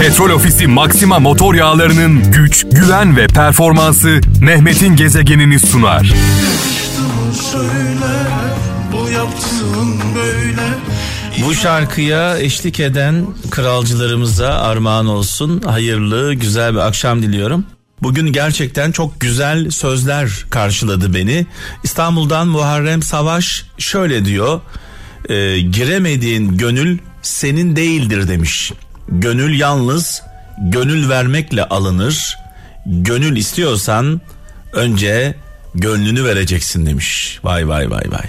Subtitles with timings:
[0.00, 6.14] Petrol Ofisi Maxima motor yağlarının güç, güven ve performansı Mehmet'in gezegenini sunar.
[8.92, 9.08] Bu
[11.46, 15.62] Bu şarkıya eşlik eden kralcılarımıza armağan olsun.
[15.62, 17.64] Hayırlı, güzel bir akşam diliyorum.
[18.02, 21.46] Bugün gerçekten çok güzel sözler karşıladı beni.
[21.84, 24.60] İstanbul'dan Muharrem Savaş şöyle diyor.
[25.28, 28.72] E, giremediğin gönül senin değildir demiş.
[29.08, 30.22] Gönül yalnız
[30.58, 32.38] gönül vermekle alınır.
[32.86, 34.20] Gönül istiyorsan
[34.72, 35.34] önce
[35.74, 37.38] gönlünü vereceksin demiş.
[37.44, 38.26] Vay vay vay vay.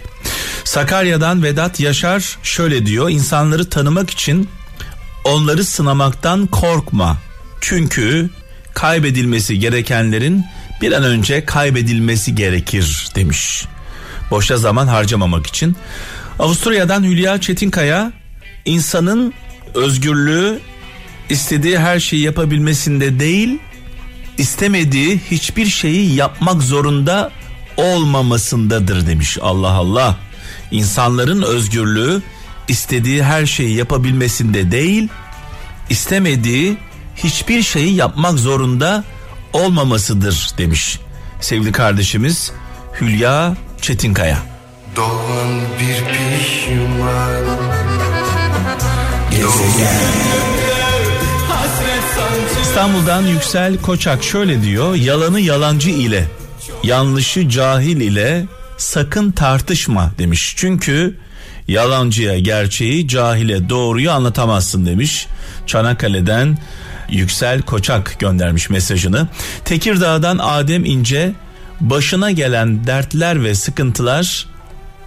[0.64, 3.10] Sakarya'dan Vedat Yaşar şöyle diyor.
[3.10, 4.50] İnsanları tanımak için
[5.24, 7.18] onları sınamaktan korkma.
[7.62, 8.30] Çünkü
[8.73, 10.46] kaybedilmesi gerekenlerin
[10.82, 13.66] bir an önce kaybedilmesi gerekir demiş.
[14.32, 15.76] Boşa zaman harcamamak için.
[16.40, 18.12] Avusturya'dan Hülya Çetinkaya
[18.66, 19.34] insanın
[19.73, 20.59] özgürlüğü
[21.30, 23.59] istediği her şeyi yapabilmesinde değil
[24.38, 27.31] istemediği hiçbir şeyi yapmak zorunda
[27.78, 29.38] olmamasındadır demiş.
[29.42, 30.17] Allah Allah.
[30.72, 32.22] İnsanların özgürlüğü
[32.67, 35.08] istediği her şeyi yapabilmesinde değil,
[35.89, 36.78] istemediği
[37.16, 39.03] hiçbir şeyi yapmak zorunda
[39.53, 41.00] olmamasıdır demiş.
[41.41, 42.52] Sevgili kardeşimiz
[43.02, 44.38] Hülya Çetinkaya.
[44.95, 47.47] Doğan bir pişman
[52.68, 54.96] İstanbul'dan Yüksel Koçak şöyle diyor.
[54.96, 56.28] Yalanı yalancı ile,
[56.84, 58.46] yanlışı cahil ile
[58.78, 60.54] sakın tartışma demiş.
[60.58, 61.18] Çünkü
[61.68, 65.28] yalancıya gerçeği, cahile doğruyu anlatamazsın demiş.
[65.68, 66.58] Çanakkale'den
[67.09, 69.28] Yüksel Koçak göndermiş mesajını.
[69.66, 71.31] Tekirdağ'dan Adem İnce
[71.81, 74.46] başına gelen dertler ve sıkıntılar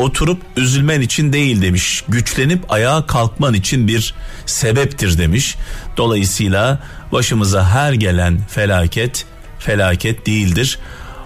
[0.00, 2.04] oturup üzülmen için değil demiş.
[2.08, 4.14] Güçlenip ayağa kalkman için bir
[4.46, 5.56] sebeptir demiş.
[5.96, 6.78] Dolayısıyla
[7.12, 9.26] başımıza her gelen felaket
[9.58, 10.78] felaket değildir.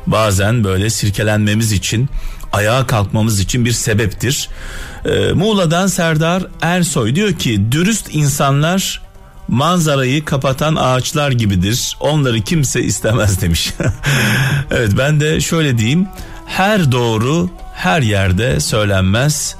[0.06, 2.08] Bazen böyle sirkelenmemiz için
[2.52, 4.48] ayağa kalkmamız için bir sebeptir.
[5.04, 9.02] Ee, Muğla'dan Serdar Ersoy diyor ki dürüst insanlar
[9.48, 11.96] manzarayı kapatan ağaçlar gibidir.
[12.00, 13.72] Onları kimse istemez demiş.
[14.70, 16.08] evet ben de şöyle diyeyim.
[16.46, 19.56] Her doğru her yerde söylenmez.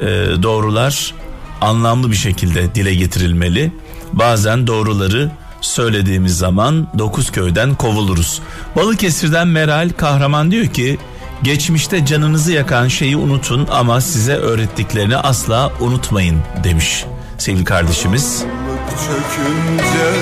[0.00, 0.06] Ee,
[0.42, 1.14] doğrular
[1.60, 3.72] anlamlı bir şekilde dile getirilmeli.
[4.12, 8.42] Bazen doğruları söylediğimiz zaman dokuz köyden kovuluruz.
[8.76, 10.98] Balıkesir'den Meral Kahraman diyor ki
[11.42, 17.04] geçmişte canınızı yakan şeyi unutun ama size öğrettiklerini asla unutmayın demiş
[17.38, 18.44] sevgili kardeşimiz.
[18.88, 20.12] Çökünce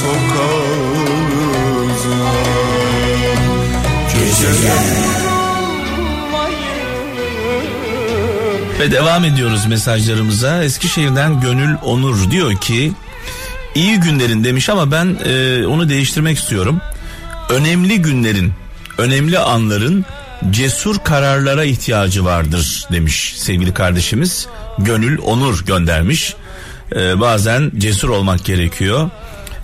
[0.00, 1.00] sokağımıza
[8.80, 10.64] Ve devam ediyoruz mesajlarımıza.
[10.64, 12.92] Eskişehir'den Gönül Onur diyor ki
[13.74, 16.80] iyi günlerin demiş ama ben e, onu değiştirmek istiyorum.
[17.48, 18.52] Önemli günlerin,
[18.98, 20.04] önemli anların
[20.50, 24.46] cesur kararlara ihtiyacı vardır demiş sevgili kardeşimiz.
[24.78, 26.34] Gönül Onur göndermiş.
[26.96, 29.10] E, bazen cesur olmak gerekiyor.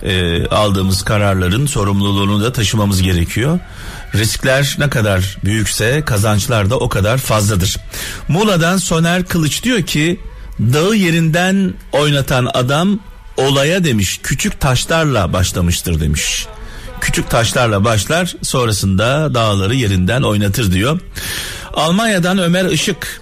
[0.02, 3.58] E, aldığımız kararların sorumluluğunu da taşımamız gerekiyor.
[4.18, 7.76] Riskler ne kadar büyükse kazançlar da o kadar fazladır.
[8.28, 10.20] Muğla'dan Soner Kılıç diyor ki
[10.60, 13.00] dağı yerinden oynatan adam
[13.36, 16.46] olaya demiş küçük taşlarla başlamıştır demiş.
[17.00, 21.00] Küçük taşlarla başlar sonrasında dağları yerinden oynatır diyor.
[21.74, 23.20] Almanya'dan Ömer Işık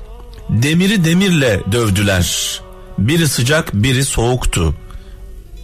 [0.48, 2.60] demiri demirle dövdüler.
[2.98, 4.74] Biri sıcak biri soğuktu.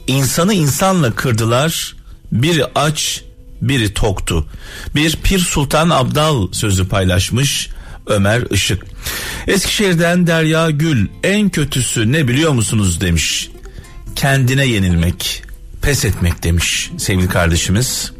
[0.06, 1.96] İnsanı insanla kırdılar.
[2.32, 3.22] Biri aç
[3.62, 4.46] biri toktu.
[4.94, 7.70] Bir Pir Sultan Abdal sözü paylaşmış
[8.06, 8.82] Ömer Işık.
[9.46, 13.50] Eskişehir'den Derya Gül en kötüsü ne biliyor musunuz demiş.
[14.16, 15.42] Kendine yenilmek,
[15.82, 18.12] pes etmek demiş sevgili kardeşimiz.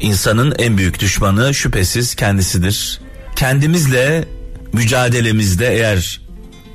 [0.00, 3.00] İnsanın en büyük düşmanı şüphesiz kendisidir.
[3.36, 4.28] Kendimizle
[4.72, 6.20] mücadelemizde eğer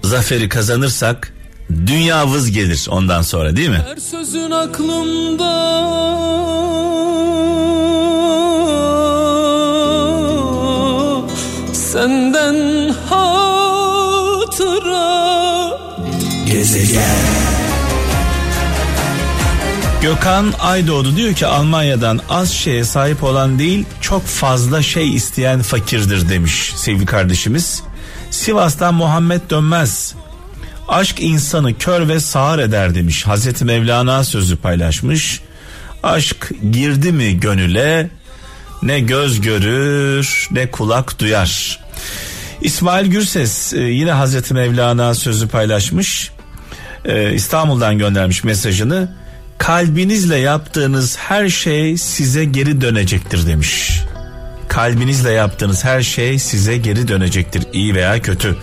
[0.04, 1.34] zaferi kazanırsak
[1.88, 3.82] dünya vız gelir ondan sonra değil mi?
[3.88, 5.54] Her sözün aklımda
[11.94, 13.84] Senden hatıra
[20.02, 26.30] Gökhan Aydoğdu diyor ki Almanya'dan az şeye sahip olan değil çok fazla şey isteyen fakirdir
[26.30, 27.84] demiş sevgili kardeşimiz.
[28.32, 30.16] Sivas'tan Muhammed Dönmez
[30.88, 33.28] aşk insanı kör ve sağır eder demiş.
[33.28, 35.42] Hazreti Mevlana sözü paylaşmış.
[36.04, 38.10] Aşk girdi mi gönüle
[38.84, 41.83] ne göz görür ne kulak duyar.
[42.62, 46.32] İsmail Gürses e, yine Hazreti Mevlana sözü paylaşmış.
[47.06, 49.16] E, İstanbul'dan göndermiş mesajını.
[49.58, 54.02] kalbinizle yaptığınız her şey size geri dönecektir demiş.
[54.68, 58.58] Kalbinizle yaptığınız her şey size geri dönecektir iyi veya kötü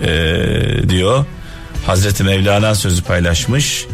[0.00, 1.24] ee, diyor.
[1.86, 3.86] Hazreti Mevlana sözü paylaşmış.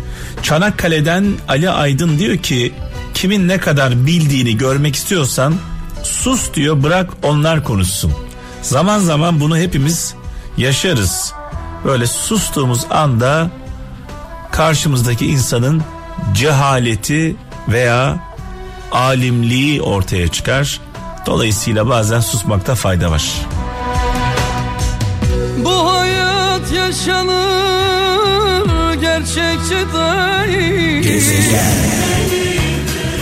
[0.43, 2.73] Çanakkale'den Ali Aydın diyor ki
[3.15, 5.55] kimin ne kadar bildiğini görmek istiyorsan
[6.03, 8.13] sus diyor bırak onlar konuşsun.
[8.67, 10.15] Zaman zaman bunu hepimiz
[10.57, 11.33] yaşarız.
[11.85, 13.51] Böyle sustuğumuz anda
[14.53, 15.83] karşımızdaki insanın
[16.35, 17.37] cehaleti
[17.69, 18.19] veya
[18.93, 20.81] alimliği ortaya çıkar.
[21.27, 23.33] Dolayısıyla bazen susmakta fayda var.
[25.65, 27.85] Bu hayat yaşanır
[28.95, 31.57] gerçekçi değil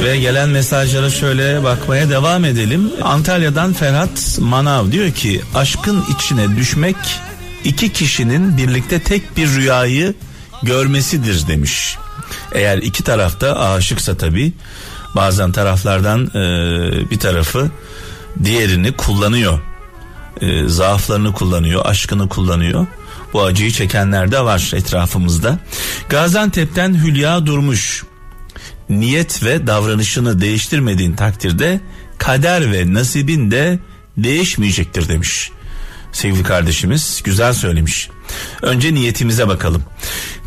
[0.04, 2.92] Ve gelen mesajlara şöyle bakmaya devam edelim.
[3.02, 6.96] Antalya'dan Ferhat Manav diyor ki aşkın içine düşmek
[7.64, 10.14] iki kişinin birlikte tek bir rüyayı
[10.62, 11.96] görmesidir demiş.
[12.52, 14.52] Eğer iki tarafta aşıksa tabi
[15.16, 17.70] bazen taraflardan e, bir tarafı
[18.44, 19.60] diğerini kullanıyor.
[20.40, 22.86] E, zaaflarını kullanıyor, aşkını kullanıyor.
[23.32, 25.58] Bu acıyı çekenler de var etrafımızda.
[26.08, 28.04] Gaziantep'ten Hülya Durmuş
[28.88, 31.80] niyet ve davranışını değiştirmediğin takdirde
[32.18, 33.78] kader ve nasibin de
[34.16, 35.50] değişmeyecektir demiş.
[36.12, 38.08] Sevgili kardeşimiz güzel söylemiş.
[38.62, 39.82] Önce niyetimize bakalım.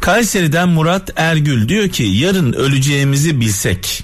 [0.01, 4.04] Kayseri'den Murat Ergül diyor ki yarın öleceğimizi bilsek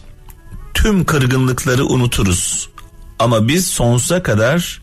[0.73, 2.69] tüm kırgınlıkları unuturuz.
[3.19, 4.81] Ama biz sonsuza kadar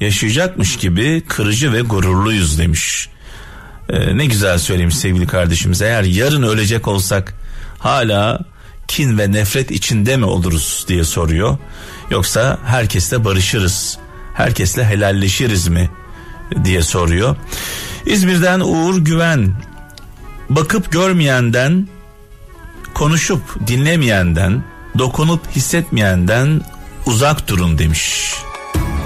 [0.00, 3.08] yaşayacakmış gibi kırıcı ve gururluyuz demiş.
[3.88, 5.82] Ee, ne güzel söylemiş sevgili kardeşimiz.
[5.82, 7.34] Eğer yarın ölecek olsak
[7.78, 8.51] hala
[8.92, 11.58] kin ve nefret içinde mi oluruz diye soruyor.
[12.10, 13.98] Yoksa herkesle barışırız,
[14.34, 15.90] herkesle helalleşiriz mi
[16.64, 17.36] diye soruyor.
[18.06, 19.54] İzmir'den Uğur Güven
[20.50, 21.88] bakıp görmeyenden,
[22.94, 24.64] konuşup dinlemeyenden,
[24.98, 26.60] dokunup hissetmeyenden
[27.06, 28.34] uzak durun demiş.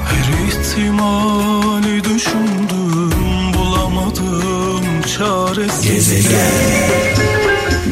[0.05, 6.27] Her ihtimali düşündüm bulamadım çaresiz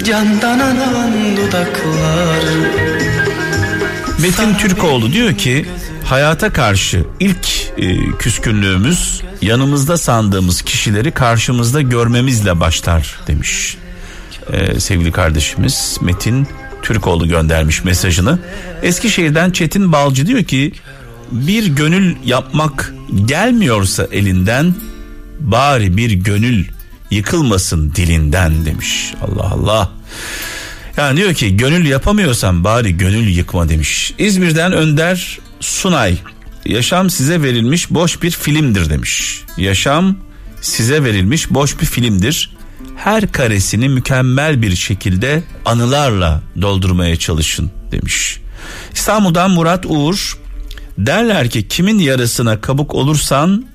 [0.02, 2.44] Candan anan dudaklar
[4.20, 5.66] Metin Türkoğlu diyor ki
[6.04, 7.48] hayata karşı ilk
[7.78, 13.76] e, küskünlüğümüz yanımızda sandığımız kişileri karşımızda görmemizle başlar demiş.
[14.52, 16.48] E, sevgili kardeşimiz Metin
[16.82, 18.38] Türkoğlu göndermiş mesajını.
[18.82, 20.72] Eskişehir'den Çetin Balcı diyor ki
[21.32, 22.94] bir gönül yapmak
[23.24, 24.74] gelmiyorsa elinden
[25.40, 26.64] bari bir gönül
[27.14, 29.14] yıkılmasın dilinden demiş.
[29.22, 29.90] Allah Allah.
[30.96, 34.14] Yani diyor ki gönül yapamıyorsan bari gönül yıkma demiş.
[34.18, 36.18] İzmir'den Önder Sunay
[36.66, 39.40] yaşam size verilmiş boş bir filmdir demiş.
[39.56, 40.16] Yaşam
[40.60, 42.56] size verilmiş boş bir filmdir.
[42.96, 48.40] Her karesini mükemmel bir şekilde anılarla doldurmaya çalışın demiş.
[48.94, 50.38] İstanbul'dan Murat Uğur
[50.98, 53.66] derler ki kimin yarasına kabuk olursan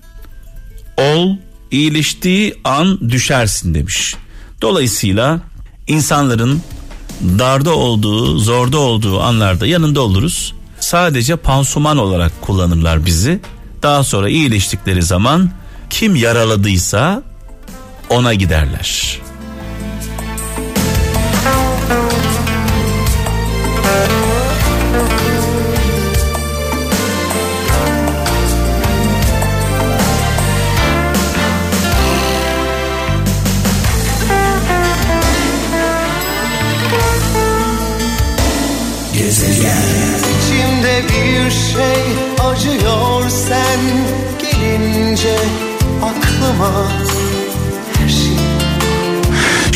[0.98, 1.36] ol
[1.71, 4.16] iyileştiği an düşersin demiş.
[4.62, 5.39] Dolayısıyla
[5.88, 6.62] insanların
[7.21, 10.54] darda olduğu, zorda olduğu anlarda yanında oluruz.
[10.80, 13.39] Sadece pansuman olarak kullanırlar bizi.
[13.83, 15.51] Daha sonra iyileştikleri zaman
[15.89, 17.24] kim yaraladıysa
[18.10, 19.19] ona giderler.
[41.08, 42.04] Bir şey
[42.50, 43.80] acıyor sen
[44.42, 45.38] gelince
[46.04, 46.88] aklıma
[47.98, 48.38] şey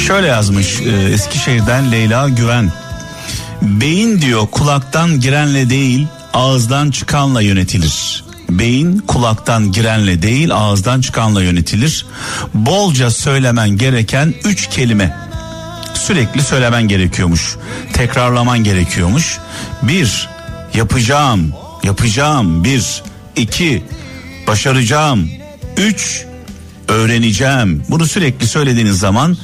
[0.08, 2.72] Şöyle yazmış e, Eskişehir'den Leyla Güven.
[3.62, 8.24] Beyin diyor kulaktan girenle değil ağızdan çıkanla yönetilir.
[8.50, 12.06] Beyin kulaktan girenle değil ağızdan çıkanla yönetilir.
[12.54, 15.18] Bolca söylemen gereken üç kelime.
[15.94, 17.56] Sürekli söylemen gerekiyormuş.
[17.94, 19.40] Tekrarlaman gerekiyormuş.
[19.82, 20.30] Bir,
[20.74, 21.54] yapacağım,
[21.84, 22.64] yapacağım.
[22.64, 23.04] Bir,
[23.36, 23.84] iki,
[24.48, 25.30] başaracağım.
[25.78, 26.26] Üç,
[26.88, 27.84] öğreneceğim.
[27.90, 29.38] Bunu sürekli söylediğiniz zaman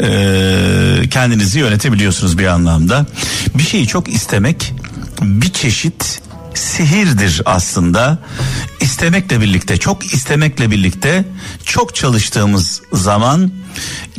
[0.00, 3.06] eee, kendinizi yönetebiliyorsunuz bir anlamda.
[3.54, 4.74] Bir şeyi çok istemek
[5.22, 6.22] bir çeşit
[6.54, 8.18] sihirdir aslında.
[8.80, 11.24] İstemekle birlikte, çok istemekle birlikte
[11.64, 13.50] çok çalıştığımız zaman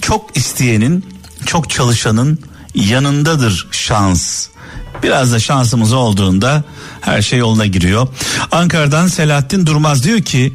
[0.01, 1.05] çok isteyenin,
[1.45, 2.39] çok çalışanın
[2.75, 4.47] yanındadır şans.
[5.05, 6.63] Biraz da şansımız olduğunda
[7.01, 8.07] her şey yoluna giriyor.
[8.51, 10.53] Ankara'dan Selahattin Durmaz diyor ki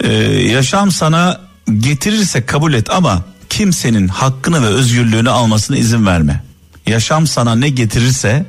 [0.00, 1.40] ee, yaşam sana
[1.78, 6.42] getirirse kabul et ama kimsenin hakkını ve özgürlüğünü almasına izin verme.
[6.86, 8.46] Yaşam sana ne getirirse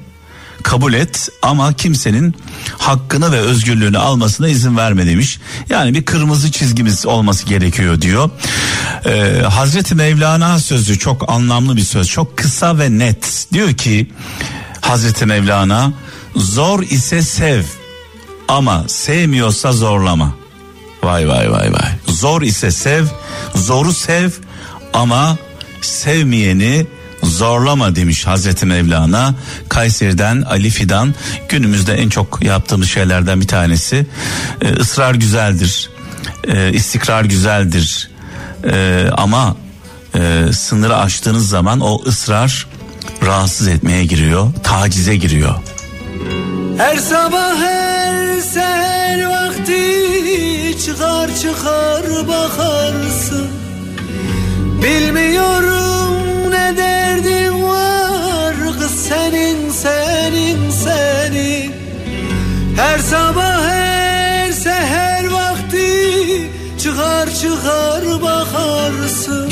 [0.64, 2.36] kabul et ama kimsenin
[2.78, 5.40] hakkını ve özgürlüğünü almasına izin verme demiş.
[5.70, 8.30] Yani bir kırmızı çizgimiz olması gerekiyor diyor.
[9.06, 12.08] Ee, Hazreti Mevlana sözü çok anlamlı bir söz.
[12.08, 13.48] Çok kısa ve net.
[13.54, 14.08] Diyor ki
[14.84, 15.94] Hazreti Mevlana
[16.36, 17.64] zor ise sev
[18.48, 20.36] ama sevmiyorsa zorlama.
[21.04, 21.92] Vay vay vay vay.
[22.08, 23.06] Zor ise sev,
[23.56, 24.30] zoru sev
[24.94, 25.38] ama
[25.82, 26.86] sevmeyeni
[27.24, 29.36] zorlama demiş Hazreti Mevlana.
[29.70, 31.16] Kayseri'den Ali Fidan
[31.50, 34.06] günümüzde en çok yaptığımız şeylerden bir tanesi.
[34.62, 35.90] Ee, ısrar güzeldir,
[36.48, 38.10] ee, istikrar güzeldir
[38.64, 39.56] ee, ama
[40.16, 42.68] e, sınırı aştığınız zaman o ısrar
[43.26, 45.56] rahatsız etmeye giriyor, tacize giriyor.
[46.78, 49.84] Her sabah her seher vakti
[50.86, 53.48] çıkar çıkar bakarsın.
[54.84, 61.72] Bilmiyorum ne derdin var kız senin senin senin.
[62.76, 66.50] Her sabah her seher vakti
[66.84, 69.50] çıkar çıkar bakarsın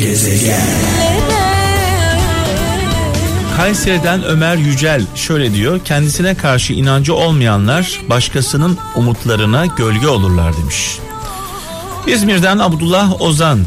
[3.61, 5.79] Kayseri'den Ömer Yücel şöyle diyor.
[5.85, 10.97] Kendisine karşı inancı olmayanlar başkasının umutlarına gölge olurlar demiş.
[12.07, 13.59] İzmir'den Abdullah Ozan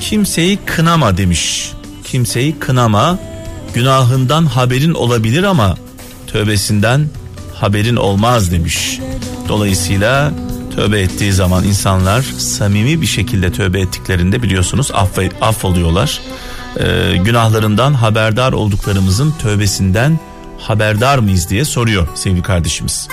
[0.00, 1.72] kimseyi kınama demiş.
[2.04, 3.18] Kimseyi kınama
[3.74, 5.76] günahından haberin olabilir ama
[6.26, 7.08] tövbesinden
[7.54, 9.00] haberin olmaz demiş.
[9.48, 10.32] Dolayısıyla
[10.76, 16.20] tövbe ettiği zaman insanlar samimi bir şekilde tövbe ettiklerinde biliyorsunuz affe, affoluyorlar.
[16.78, 20.18] Ee, günahlarından haberdar olduklarımızın tövbesinden
[20.58, 23.08] haberdar mıyız diye soruyor sevgili kardeşimiz.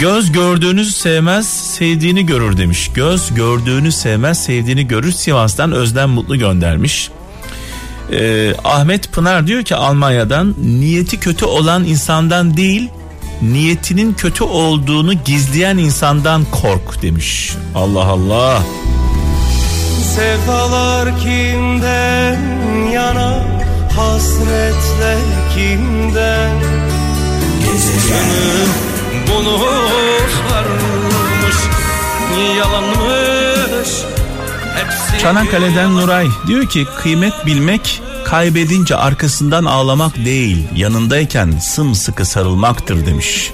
[0.00, 2.90] Göz gördüğünü sevmez, sevdiğini görür demiş.
[2.94, 5.12] Göz gördüğünü sevmez, sevdiğini görür.
[5.12, 7.10] Sivas'tan Özlem Mutlu göndermiş.
[8.12, 12.88] Ee, Ahmet Pınar diyor ki Almanya'dan niyeti kötü olan insandan değil,
[13.42, 17.52] niyetinin kötü olduğunu gizleyen insandan kork demiş.
[17.74, 18.62] Allah Allah.
[20.14, 22.40] Sevdalar kimden
[22.92, 23.44] yana?
[23.96, 25.18] Hasretler
[25.54, 26.60] kimden?
[27.64, 28.68] Gezegen
[29.28, 30.74] bulutlarmış
[32.58, 33.88] Yalanmış?
[34.74, 43.06] Hepsi Çanakkale'den Nuray diyor ki kıymet bilmek kaybedince arkasından ağlamak değil yanındayken sımsıkı sarılmaktır.
[43.06, 43.50] demiş.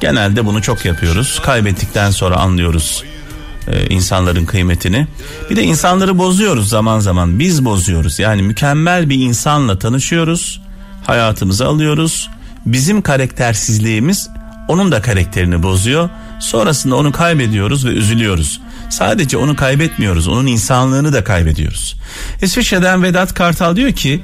[0.00, 1.40] Genelde bunu çok yapıyoruz.
[1.44, 3.04] Kaybettikten sonra anlıyoruz
[3.72, 5.06] e, insanların kıymetini.
[5.50, 7.38] Bir de insanları bozuyoruz zaman zaman.
[7.38, 8.18] Biz bozuyoruz.
[8.18, 10.60] Yani mükemmel bir insanla tanışıyoruz.
[11.06, 12.30] Hayatımıza alıyoruz.
[12.66, 14.28] Bizim karaktersizliğimiz
[14.68, 16.08] onun da karakterini bozuyor.
[16.40, 18.60] Sonrasında onu kaybediyoruz ve üzülüyoruz.
[18.90, 20.28] Sadece onu kaybetmiyoruz.
[20.28, 21.96] Onun insanlığını da kaybediyoruz.
[22.42, 24.20] İsviçre'den Vedat Kartal diyor ki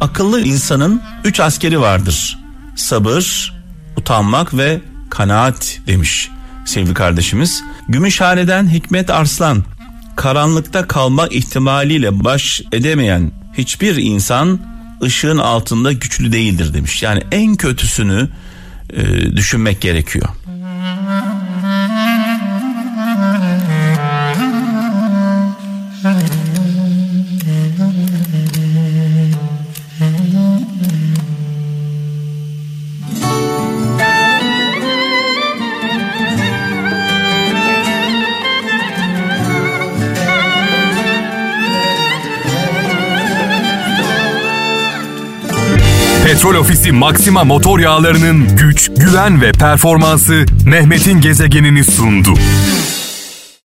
[0.00, 2.38] akıllı insanın üç askeri vardır.
[2.76, 3.54] Sabır,
[3.96, 4.80] utanmak ve
[5.10, 6.30] kanaat demiş
[6.64, 7.62] sevgili kardeşimiz.
[7.88, 9.64] Gümüşhane'den Hikmet Arslan
[10.16, 14.60] karanlıkta kalma ihtimaliyle baş edemeyen hiçbir insan
[15.02, 17.02] ışığın altında güçlü değildir demiş.
[17.02, 18.28] Yani en kötüsünü
[18.92, 20.28] e, düşünmek gerekiyor.
[46.40, 52.34] Petrol Ofisi Maxima motor yağlarının güç, güven ve performansı Mehmet'in gezegenini sundu.